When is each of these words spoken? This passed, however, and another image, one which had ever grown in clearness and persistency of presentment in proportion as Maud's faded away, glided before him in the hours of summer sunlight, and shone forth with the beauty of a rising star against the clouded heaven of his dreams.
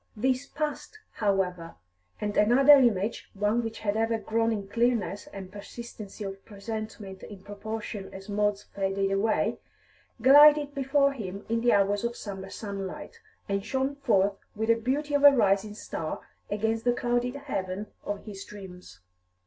This 0.15 0.47
passed, 0.47 0.97
however, 1.11 1.75
and 2.19 2.35
another 2.35 2.73
image, 2.73 3.29
one 3.35 3.61
which 3.63 3.77
had 3.81 3.95
ever 3.95 4.17
grown 4.17 4.51
in 4.51 4.67
clearness 4.67 5.27
and 5.31 5.51
persistency 5.51 6.23
of 6.23 6.43
presentment 6.43 7.21
in 7.21 7.43
proportion 7.43 8.11
as 8.11 8.27
Maud's 8.27 8.63
faded 8.63 9.11
away, 9.11 9.59
glided 10.19 10.73
before 10.73 11.13
him 11.13 11.45
in 11.49 11.61
the 11.61 11.73
hours 11.73 12.03
of 12.03 12.15
summer 12.15 12.49
sunlight, 12.49 13.19
and 13.47 13.63
shone 13.63 13.93
forth 13.97 14.39
with 14.55 14.69
the 14.69 14.73
beauty 14.75 15.13
of 15.13 15.23
a 15.23 15.29
rising 15.29 15.75
star 15.75 16.21
against 16.49 16.83
the 16.83 16.93
clouded 16.93 17.35
heaven 17.35 17.85
of 18.03 18.25
his 18.25 18.43
dreams. 18.43 19.01